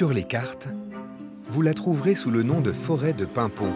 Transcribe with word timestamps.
Sur 0.00 0.14
les 0.14 0.24
cartes, 0.24 0.66
vous 1.50 1.60
la 1.60 1.74
trouverez 1.74 2.14
sous 2.14 2.30
le 2.30 2.42
nom 2.42 2.62
de 2.62 2.72
forêt 2.72 3.12
de 3.12 3.26
Pimpon. 3.26 3.70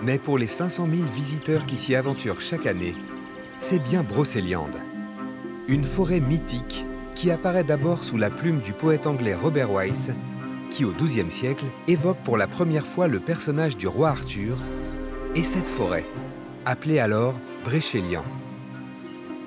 Mais 0.00 0.16
pour 0.16 0.38
les 0.38 0.46
500 0.46 0.86
000 0.88 1.02
visiteurs 1.12 1.66
qui 1.66 1.76
s'y 1.76 1.96
aventurent 1.96 2.40
chaque 2.40 2.66
année, 2.66 2.94
c'est 3.58 3.80
bien 3.80 4.04
Brocéliande. 4.04 4.76
Une 5.66 5.82
forêt 5.82 6.20
mythique 6.20 6.84
qui 7.16 7.32
apparaît 7.32 7.64
d'abord 7.64 8.04
sous 8.04 8.16
la 8.16 8.30
plume 8.30 8.60
du 8.60 8.72
poète 8.72 9.08
anglais 9.08 9.34
Robert 9.34 9.72
Weiss, 9.72 10.12
qui 10.70 10.84
au 10.84 10.92
XIIe 10.92 11.32
siècle 11.32 11.64
évoque 11.88 12.22
pour 12.22 12.36
la 12.36 12.46
première 12.46 12.86
fois 12.86 13.08
le 13.08 13.18
personnage 13.18 13.76
du 13.76 13.88
roi 13.88 14.10
Arthur 14.10 14.56
et 15.34 15.42
cette 15.42 15.68
forêt, 15.68 16.06
appelée 16.64 17.00
alors 17.00 17.34
Bréchélian. 17.64 18.22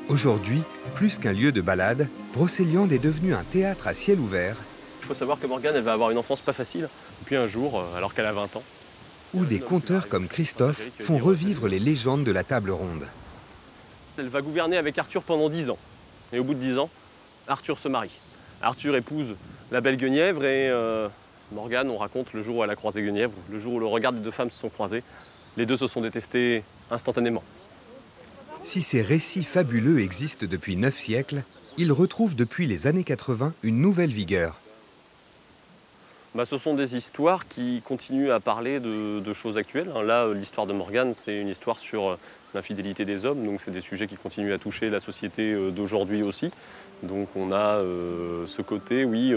Aujourd'hui, 0.09 0.63
plus 0.95 1.17
qu'un 1.17 1.31
lieu 1.31 1.53
de 1.53 1.61
balade, 1.61 2.09
Brocéliande 2.33 2.91
est 2.91 2.99
devenu 2.99 3.33
un 3.33 3.43
théâtre 3.53 3.87
à 3.87 3.93
ciel 3.93 4.19
ouvert. 4.19 4.57
Il 4.99 5.05
faut 5.05 5.13
savoir 5.13 5.39
que 5.39 5.47
Morgane, 5.47 5.75
elle 5.75 5.83
va 5.83 5.93
avoir 5.93 6.11
une 6.11 6.17
enfance 6.17 6.41
pas 6.41 6.53
facile, 6.53 6.89
puis 7.25 7.35
un 7.35 7.47
jour, 7.47 7.79
euh, 7.79 7.97
alors 7.97 8.13
qu'elle 8.13 8.25
a 8.25 8.33
20 8.33 8.55
ans. 8.55 8.63
Où 9.33 9.45
des 9.45 9.59
conteurs 9.59 10.07
comme 10.07 10.27
Christophe 10.27 10.81
font 11.01 11.17
revivre 11.17 11.67
les 11.67 11.79
légendes 11.79 12.23
de 12.23 12.31
la 12.31 12.43
table 12.43 12.71
ronde. 12.71 13.05
Elle 14.17 14.27
va 14.27 14.41
gouverner 14.41 14.77
avec 14.77 14.97
Arthur 14.97 15.23
pendant 15.23 15.49
10 15.49 15.69
ans. 15.69 15.77
Et 16.33 16.39
au 16.39 16.43
bout 16.43 16.55
de 16.55 16.59
10 16.59 16.79
ans, 16.79 16.89
Arthur 17.47 17.77
se 17.77 17.87
marie. 17.87 18.19
Arthur 18.61 18.95
épouse 18.95 19.35
la 19.71 19.81
belle 19.81 19.97
Guenièvre 19.97 20.43
et 20.45 20.69
euh, 20.69 21.07
Morgane, 21.51 21.89
on 21.89 21.97
raconte 21.97 22.33
le 22.33 22.41
jour 22.41 22.57
où 22.57 22.63
elle 22.63 22.69
a 22.69 22.75
croisé 22.75 23.01
Guenièvre, 23.01 23.33
le 23.51 23.59
jour 23.59 23.73
où 23.73 23.79
le 23.79 23.85
regard 23.85 24.13
des 24.13 24.19
deux 24.19 24.31
femmes 24.31 24.49
se 24.49 24.59
sont 24.59 24.69
croisés. 24.69 25.03
Les 25.57 25.65
deux 25.65 25.77
se 25.77 25.87
sont 25.87 26.01
détestés 26.01 26.63
instantanément. 26.91 27.43
Si 28.63 28.81
ces 28.81 29.01
récits 29.01 29.43
fabuleux 29.43 29.99
existent 29.99 30.45
depuis 30.49 30.75
neuf 30.75 30.97
siècles, 30.97 31.43
ils 31.77 31.91
retrouvent 31.91 32.35
depuis 32.35 32.67
les 32.67 32.87
années 32.87 33.03
80 33.03 33.53
une 33.63 33.79
nouvelle 33.79 34.11
vigueur. 34.11 34.59
Bah, 36.35 36.45
ce 36.45 36.59
sont 36.59 36.75
des 36.75 36.95
histoires 36.95 37.47
qui 37.47 37.81
continuent 37.83 38.29
à 38.29 38.39
parler 38.39 38.79
de, 38.79 39.33
choses 39.33 39.57
actuelles. 39.57 39.91
Hein. 39.95 40.03
Là, 40.03 40.31
l'histoire 40.33 40.67
de 40.67 40.73
Morgane, 40.73 41.13
c'est 41.13 41.39
une 41.39 41.47
histoire 41.47 41.79
sur 41.79 42.09
euh, 42.09 42.19
l'infidélité 42.53 43.03
des 43.03 43.25
hommes, 43.25 43.43
donc 43.43 43.61
c'est 43.61 43.71
des 43.71 43.81
sujets 43.81 44.05
qui 44.05 44.15
continuent 44.15 44.53
à 44.53 44.59
toucher 44.59 44.89
la 44.89 44.99
société 44.99 45.53
euh, 45.53 45.71
d'aujourd'hui 45.71 46.21
aussi. 46.21 46.51
Donc 47.01 47.29
on 47.35 47.51
a 47.51 47.77
euh, 47.77 48.45
ce 48.45 48.61
côté, 48.61 49.05
oui, 49.05 49.33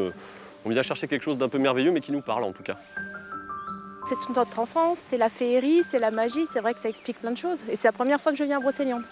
on 0.64 0.70
vient 0.70 0.82
chercher 0.82 1.08
quelque 1.08 1.22
chose 1.22 1.38
d'un 1.38 1.48
peu 1.48 1.58
merveilleux, 1.58 1.92
mais 1.92 2.00
qui 2.00 2.12
nous 2.12 2.20
parle 2.20 2.44
en 2.44 2.52
tout 2.52 2.62
cas. 2.62 2.76
C'est 4.06 4.16
toute 4.16 4.36
notre 4.36 4.58
enfance, 4.58 4.98
c'est 4.98 5.18
la 5.18 5.28
féerie, 5.28 5.82
c'est 5.84 5.98
la 5.98 6.10
magie, 6.10 6.46
c'est 6.46 6.60
vrai 6.60 6.74
que 6.74 6.80
ça 6.80 6.88
explique 6.88 7.20
plein 7.20 7.30
de 7.30 7.38
choses. 7.38 7.64
Et 7.70 7.76
c'est 7.76 7.88
la 7.88 7.92
première 7.92 8.20
fois 8.20 8.32
que 8.32 8.38
je 8.38 8.44
viens 8.44 8.58
à 8.58 8.60
Brocéliande. 8.60 9.04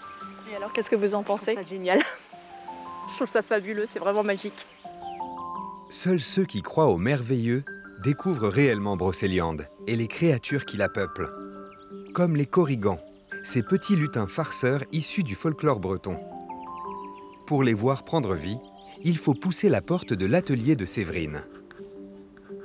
Et 0.51 0.55
alors, 0.55 0.73
qu'est-ce 0.73 0.89
que 0.89 0.97
vous 0.97 1.15
en 1.15 1.23
pensez? 1.23 1.55
C'est 1.55 1.69
génial. 1.69 1.99
je 3.09 3.15
trouve 3.15 3.27
ça 3.27 3.41
fabuleux, 3.41 3.85
c'est 3.85 3.99
vraiment 3.99 4.23
magique. 4.23 4.67
Seuls 5.91 6.21
ceux 6.21 6.45
qui 6.45 6.61
croient 6.61 6.87
au 6.87 6.97
merveilleux 6.97 7.65
découvrent 8.01 8.47
réellement 8.47 8.95
Brocéliande 8.95 9.67
et 9.87 9.97
les 9.97 10.07
créatures 10.07 10.63
qui 10.63 10.77
la 10.77 10.87
peuplent. 10.87 11.29
Comme 12.13 12.37
les 12.37 12.45
corrigans, 12.45 12.99
ces 13.43 13.61
petits 13.61 13.97
lutins 13.97 14.25
farceurs 14.25 14.85
issus 14.93 15.23
du 15.23 15.35
folklore 15.35 15.81
breton. 15.81 16.17
Pour 17.45 17.61
les 17.61 17.73
voir 17.73 18.05
prendre 18.05 18.35
vie, 18.35 18.57
il 19.03 19.17
faut 19.17 19.33
pousser 19.33 19.67
la 19.67 19.81
porte 19.81 20.13
de 20.13 20.25
l'atelier 20.25 20.77
de 20.77 20.85
Séverine. 20.85 21.43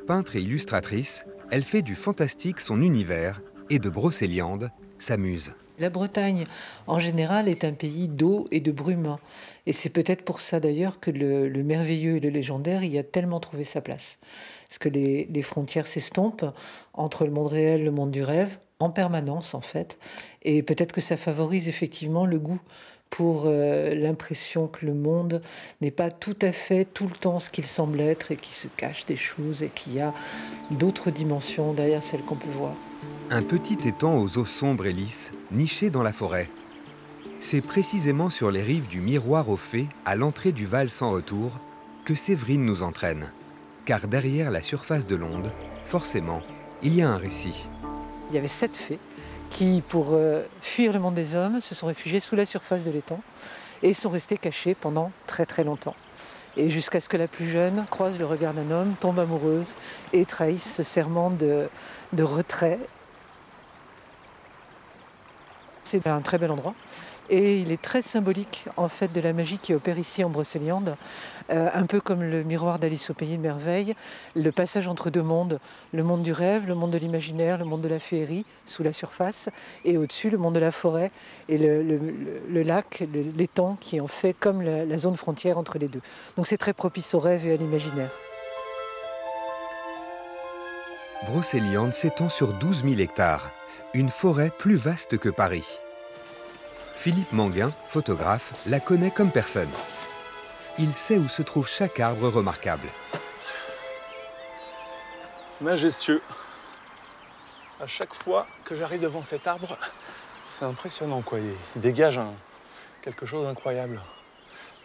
Peintre 0.06 0.36
et 0.36 0.40
illustratrice, 0.40 1.24
elle 1.50 1.64
fait 1.64 1.83
du 1.83 1.96
fantastique 1.96 2.61
son 2.61 2.80
univers 2.80 3.42
et 3.70 3.80
de 3.80 3.90
Brocéliande 3.90 4.70
sa 5.01 5.17
muse. 5.17 5.52
La 5.79 5.91
Bretagne, 5.91 6.45
en 6.87 6.98
général, 6.98 7.48
est 7.48 7.64
un 7.64 7.73
pays 7.73 8.09
d'eau 8.09 8.47
et 8.51 8.61
de 8.61 8.73
brume. 8.73 9.17
Et 9.67 9.73
c'est 9.73 9.91
peut-être 9.91 10.23
pour 10.23 10.41
ça 10.41 10.59
d'ailleurs 10.59 11.01
que 11.01 11.11
le, 11.11 11.63
merveilleux 11.63 12.17
et 12.17 12.20
le 12.20 12.31
légendaire 12.31 12.83
y 12.83 12.98
a 12.98 13.03
tellement 13.03 13.41
trouvé 13.41 13.64
sa 13.64 13.83
place. 13.83 14.19
Parce 14.69 14.79
que 14.79 14.89
les, 14.89 15.42
frontières 15.42 15.87
s'estompent 15.87 16.47
entre 16.95 17.25
le 17.25 17.31
monde 17.31 17.48
réel 17.48 17.81
et 17.81 17.85
le 17.85 17.91
monde 17.91 18.11
du 18.11 18.23
rêve, 18.23 18.57
en 18.79 18.91
permanence 18.91 19.55
en 19.55 19.61
fait. 19.61 19.98
Et 20.42 20.63
peut-être 20.63 20.92
que 20.92 21.01
ça 21.01 21.17
favorise 21.17 21.69
effectivement 21.69 22.25
le 22.25 22.39
goût 22.39 22.61
pour 23.11 23.45
euh, 23.47 23.95
l'impression 23.95 24.69
que 24.69 24.85
le 24.85 24.95
monde 24.95 25.41
n'est 25.81 25.91
pas 25.91 26.11
tout 26.11 26.37
à 26.43 26.53
fait 26.53 26.85
tout 26.85 27.07
le 27.07 27.14
temps 27.14 27.39
ce 27.39 27.51
qu'il 27.51 27.67
semble 27.67 28.01
être 28.01 28.33
et 28.33 28.37
qu'il 28.37 28.55
se 28.55 28.69
cache 28.69 29.07
des 29.07 29.17
choses 29.17 29.63
et 29.63 29.69
qu'il 29.69 29.95
y 29.95 30.01
a 30.01 30.13
d'autres 30.73 31.11
dimensions 31.11 31.73
derrière 31.73 32.03
celles 32.03 32.23
qu'on 32.23 32.37
peut 32.37 32.48
voir. 32.51 32.75
Un 33.28 33.42
petit 33.42 33.89
étang 33.89 34.17
aux 34.18 34.39
eaux 34.39 34.44
sombres 34.44 34.86
et 34.86 34.92
lisses, 34.92 35.33
niché 35.50 35.90
dans 35.90 36.05
la 36.05 36.12
forêt. 36.12 36.48
C'est 37.40 37.61
précisément 37.61 38.30
sur 38.30 38.50
les 38.50 38.62
rives 38.62 38.86
du 38.86 39.00
miroir 39.00 39.48
aux 39.48 39.56
fées, 39.56 39.89
à 40.05 40.14
l'entrée 40.14 40.52
du 40.52 40.64
Val 40.64 40.90
sans 40.90 41.11
retour, 41.11 41.50
que 42.05 42.14
Séverine 42.14 42.64
nous 42.64 42.84
entraîne. 42.84 43.33
Car 43.84 44.06
derrière 44.06 44.50
la 44.50 44.62
surface 44.62 45.06
de 45.06 45.16
l'onde, 45.16 45.50
forcément, 45.84 46.40
il 46.83 46.95
y 46.95 47.02
a 47.02 47.08
un 47.08 47.16
récit. 47.16 47.68
Il 48.30 48.36
y 48.36 48.39
avait 48.39 48.48
sept 48.48 48.77
fées 48.77 48.98
qui, 49.50 49.83
pour 49.89 50.11
euh, 50.12 50.42
fuir 50.62 50.92
le 50.92 50.98
monde 50.98 51.14
des 51.14 51.34
hommes, 51.34 51.61
se 51.61 51.74
sont 51.74 51.86
réfugiés 51.86 52.20
sous 52.20 52.36
la 52.36 52.46
surface 52.46 52.84
de 52.84 52.90
l'étang 52.90 53.20
et 53.83 53.92
sont 53.92 54.11
restés 54.11 54.39
cachés 54.39 54.74
pendant 54.74 55.11
très 55.27 55.46
très 55.46 55.64
longtemps. 55.64 55.96
Et 56.56 56.70
jusqu'à 56.70 57.00
ce 57.00 57.08
que 57.08 57.16
la 57.16 57.28
plus 57.28 57.48
jeune 57.48 57.84
croise 57.90 58.18
le 58.18 58.24
regard 58.24 58.55
d'un 58.55 58.70
homme, 58.70 58.95
tombe 59.00 59.18
amoureuse 59.18 59.74
et 60.12 60.24
trahisse 60.24 60.74
ce 60.74 60.83
serment 60.83 61.30
de 61.30 61.68
retrait. 62.22 62.78
C'est 65.86 66.05
un 66.08 66.20
très 66.20 66.36
bel 66.36 66.51
endroit. 66.51 66.74
Et 67.30 67.61
il 67.61 67.70
est 67.70 67.80
très 67.80 68.02
symbolique 68.02 68.64
en 68.77 68.89
fait 68.89 69.13
de 69.13 69.20
la 69.20 69.33
magie 69.33 69.58
qui 69.58 69.73
opère 69.73 70.01
ici 70.01 70.24
en 70.24 70.30
Brocéliande, 70.30 70.97
euh, 71.51 71.69
un 71.73 71.86
peu 71.86 72.01
comme 72.01 72.24
le 72.24 72.42
miroir 72.42 72.80
d'Alice 72.80 73.11
au 73.11 73.14
pays 73.14 73.36
de 73.36 73.41
merveille, 73.41 73.95
le 74.35 74.51
passage 74.51 74.89
entre 74.89 75.11
deux 75.11 75.23
mondes, 75.23 75.61
le 75.92 76.02
monde 76.02 76.25
du 76.25 76.33
rêve, 76.33 76.67
le 76.67 76.75
monde 76.75 76.91
de 76.91 76.98
l'imaginaire, 76.98 77.57
le 77.57 77.67
monde 77.67 77.83
de 77.83 77.89
la 77.89 78.01
féerie 78.01 78.45
sous 78.67 78.83
la 78.83 78.92
surface, 78.92 79.48
et 79.85 79.96
au-dessus 79.96 80.29
le 80.29 80.39
monde 80.39 80.57
de 80.57 80.61
la 80.61 80.73
forêt 80.73 81.13
et 81.48 81.57
le, 81.57 82.63
lac, 82.64 83.05
l'étang 83.36 83.77
qui 83.80 84.01
en 84.01 84.08
fait 84.08 84.35
comme 84.35 84.63
la, 84.63 84.85
la 84.85 84.98
zone 84.98 85.17
frontière 85.17 85.57
entre 85.57 85.79
les 85.79 85.86
deux. 85.86 86.02
Donc 86.36 86.48
c'est 86.48 86.58
très 86.58 86.73
propice 86.73 87.14
au 87.14 87.20
rêve 87.20 87.46
et 87.46 87.52
à 87.52 87.57
l'imaginaire. 87.57 88.11
Brocéliande 91.24 91.94
s'étend 91.94 92.28
sur 92.28 92.52
12 92.52 92.84
000 92.84 93.00
hectares, 93.00 93.50
une 93.94 94.10
forêt 94.10 94.50
plus 94.50 94.77
vaste 94.77 95.16
que 95.16 95.30
Paris. 95.30 95.66
Philippe 96.94 97.32
Manguin, 97.32 97.72
photographe, 97.88 98.52
la 98.66 98.80
connaît 98.80 99.10
comme 99.10 99.30
personne. 99.30 99.70
Il 100.78 100.92
sait 100.92 101.16
où 101.16 101.28
se 101.28 101.40
trouve 101.40 101.66
chaque 101.66 102.00
arbre 102.00 102.28
remarquable. 102.28 102.86
Majestueux. 105.62 106.20
À 107.80 107.86
chaque 107.86 108.14
fois 108.14 108.46
que 108.64 108.74
j'arrive 108.74 109.00
devant 109.00 109.24
cet 109.24 109.46
arbre, 109.46 109.78
c'est 110.50 110.66
impressionnant 110.66 111.22
quoi. 111.22 111.38
Il 111.40 111.80
dégage 111.80 112.20
quelque 113.00 113.24
chose 113.24 113.46
d'incroyable. 113.46 114.02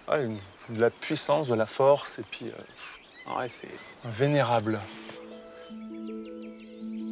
de 0.08 0.80
la 0.80 0.90
puissance, 0.90 1.50
de 1.50 1.56
la 1.56 1.66
force, 1.66 2.20
et 2.20 2.24
puis 2.24 2.48
euh, 2.48 3.48
c'est 3.48 3.68
vénérable. 4.06 4.80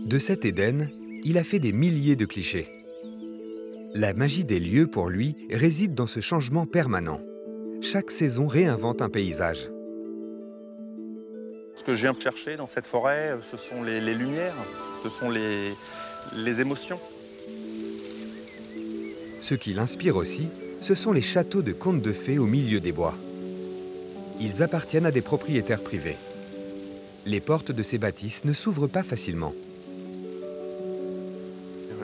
De 0.10 0.18
cet 0.18 0.44
Éden, 0.44 0.90
il 1.24 1.38
a 1.38 1.44
fait 1.44 1.60
des 1.60 1.72
milliers 1.72 2.16
de 2.16 2.26
clichés. 2.26 2.68
La 3.94 4.16
magie 4.16 4.44
des 4.44 4.60
lieux, 4.60 4.88
pour 4.88 5.08
lui, 5.08 5.36
réside 5.52 5.94
dans 5.94 6.08
ce 6.08 6.20
changement 6.20 6.66
permanent. 6.66 7.22
Chaque 7.80 8.10
saison 8.10 8.48
réinvente 8.48 9.04
un 9.04 9.10
paysage. 9.10 9.70
Ce 11.76 11.84
que 11.84 11.94
je 11.94 12.02
viens 12.02 12.16
chercher 12.20 12.58
dans 12.58 12.66
cette 12.66 12.88
forêt, 12.88 13.38
ce 13.52 13.56
sont 13.56 13.84
les, 13.84 14.02
lumières, 14.16 14.56
ce 15.04 15.10
sont 15.10 15.30
les, 15.30 15.76
les 16.38 16.60
émotions. 16.60 17.00
Ce 19.42 19.54
qui 19.54 19.76
l'inspire 19.76 20.16
aussi, 20.16 20.48
ce 20.82 20.96
sont 20.96 21.12
les 21.12 21.22
châteaux 21.22 21.62
de 21.62 21.72
contes 21.72 22.02
de 22.02 22.14
fées 22.14 22.40
au 22.40 22.48
milieu 22.48 22.80
des 22.80 22.94
bois. 22.94 23.14
Ils 24.42 24.64
appartiennent 24.64 25.06
à 25.06 25.12
des 25.12 25.22
propriétaires 25.22 25.84
privés. 25.84 26.18
Les 27.28 27.42
portes 27.42 27.72
de 27.72 27.84
ces 27.84 28.00
bâtisses 28.00 28.44
ne 28.44 28.54
s'ouvrent 28.54 28.88
pas 28.88 29.04
facilement 29.04 29.54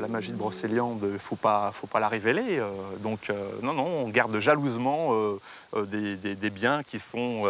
la 0.05 0.11
magie 0.11 0.31
de 0.31 0.37
Brocéliande, 0.37 0.99
il 1.01 1.13
ne 1.13 1.17
faut 1.17 1.35
pas, 1.35 1.71
faut 1.73 1.87
pas 1.87 1.99
la 1.99 2.07
révéler. 2.07 2.59
Euh, 2.59 2.69
donc, 2.99 3.31
euh, 3.31 3.49
non, 3.63 3.73
non, 3.73 3.87
on 3.87 4.09
garde 4.09 4.37
jalousement 4.39 5.09
euh, 5.13 5.85
des, 5.85 6.49
biens 6.51 6.83
qui 6.83 6.99
sont 6.99 7.45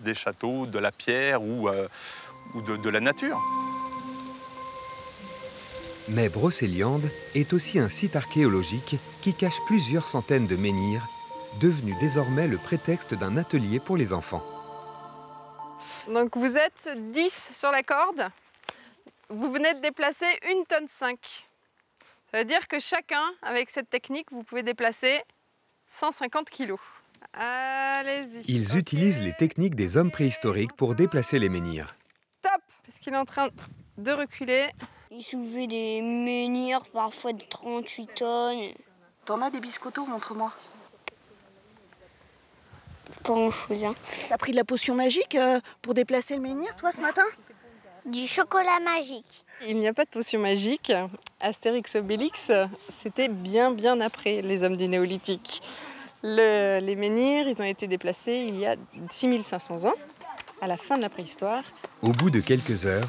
des 0.00 0.14
châteaux, 0.14 0.64
de 0.64 0.78
la 0.78 0.92
pierre 0.92 1.42
ou, 1.42 1.68
ou 2.54 2.60
de, 2.62 2.88
la 2.88 3.00
nature. 3.00 3.38
Mais 6.08 6.30
Brocéliande 6.30 7.08
est 7.34 7.52
aussi 7.52 7.78
un 7.78 7.90
site 7.90 8.16
archéologique 8.16 8.96
qui 9.20 9.34
cache 9.34 9.60
plusieurs 9.66 10.08
centaines 10.08 10.46
de 10.46 10.56
menhirs, 10.56 11.06
devenu 11.60 11.94
désormais 12.00 12.46
le 12.46 12.56
prétexte 12.56 13.14
d'un 13.14 13.36
atelier 13.36 13.78
pour 13.78 13.98
les 13.98 14.14
enfants. 14.14 14.42
Donc 16.08 16.36
vous 16.36 16.56
êtes 16.56 16.88
10 17.12 17.50
sur 17.52 17.70
la 17.70 17.82
corde. 17.82 18.26
Vous 19.28 19.52
venez 19.52 19.74
de 19.74 19.80
déplacer 19.80 20.26
une 20.50 20.64
tonne 20.64 20.88
5. 20.88 21.46
Ça 22.32 22.38
veut 22.38 22.44
dire 22.44 22.68
que 22.68 22.78
chacun, 22.78 23.24
avec 23.42 23.70
cette 23.70 23.90
technique, 23.90 24.30
vous 24.30 24.44
pouvez 24.44 24.62
déplacer 24.62 25.22
150 25.88 26.48
kg. 26.50 26.74
Allez-y. 27.32 28.42
Ils 28.48 28.76
utilisent 28.76 29.22
les 29.22 29.32
techniques 29.32 29.74
des 29.74 29.96
hommes 29.96 30.10
préhistoriques 30.10 30.74
pour 30.74 30.94
déplacer 30.94 31.38
les 31.38 31.48
menhirs. 31.48 31.94
Est-ce 32.88 33.00
qu'il 33.00 33.14
est 33.14 33.18
en 33.18 33.24
train 33.24 33.48
de 33.98 34.12
reculer 34.12 34.68
Il 35.10 35.22
soulevait 35.22 35.66
des 35.66 36.02
menhirs 36.02 36.86
parfois 36.92 37.32
de 37.32 37.42
38 37.42 38.14
tonnes. 38.14 38.74
T'en 39.24 39.42
as 39.42 39.50
des 39.50 39.60
biscottos, 39.60 40.06
montre-moi. 40.06 40.52
Pas 43.24 43.32
grand-chose. 43.32 43.84
Hein. 43.84 43.94
T'as 44.28 44.38
pris 44.38 44.52
de 44.52 44.56
la 44.56 44.64
potion 44.64 44.94
magique 44.94 45.34
euh, 45.34 45.60
pour 45.82 45.94
déplacer 45.94 46.34
le 46.34 46.40
menhir, 46.40 46.74
toi, 46.76 46.92
ce 46.92 47.00
matin? 47.00 47.24
Du 48.06 48.26
chocolat 48.26 48.80
magique. 48.84 49.44
Il 49.68 49.78
n'y 49.78 49.86
a 49.88 49.92
pas 49.92 50.04
de 50.04 50.10
potion 50.10 50.40
magique. 50.40 50.92
Astérix 51.40 51.96
Obélix, 51.96 52.50
c'était 53.02 53.28
bien 53.28 53.72
bien 53.72 54.00
après 54.00 54.42
les 54.42 54.62
hommes 54.64 54.76
du 54.76 54.88
néolithique. 54.88 55.60
Le- 56.22 56.80
les 56.80 56.96
menhirs, 56.96 57.46
ils 57.48 57.60
ont 57.60 57.64
été 57.64 57.86
déplacés 57.86 58.44
il 58.48 58.58
y 58.58 58.66
a 58.66 58.76
6500 59.10 59.84
ans, 59.86 59.94
à 60.60 60.66
la 60.66 60.76
fin 60.76 60.96
de 60.96 61.02
la 61.02 61.08
préhistoire. 61.10 61.62
Au 62.02 62.10
bout 62.12 62.30
de 62.30 62.40
quelques 62.40 62.86
heures, 62.86 63.08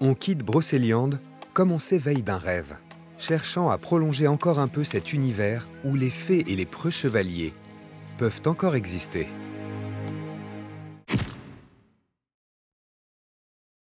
on 0.00 0.14
quitte 0.14 0.38
Brocéliande 0.38 1.18
comme 1.52 1.72
on 1.72 1.78
s'éveille 1.78 2.22
d'un 2.22 2.38
rêve, 2.38 2.76
cherchant 3.18 3.70
à 3.70 3.78
prolonger 3.78 4.26
encore 4.28 4.58
un 4.60 4.68
peu 4.68 4.84
cet 4.84 5.12
univers 5.12 5.66
où 5.84 5.94
les 5.94 6.10
fées 6.10 6.44
et 6.46 6.56
les 6.56 6.66
preux 6.66 6.90
chevaliers 6.90 7.52
peuvent 8.18 8.42
encore 8.46 8.76
exister. 8.76 9.26